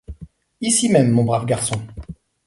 [0.61, 1.79] Ici même, mon brave garçon!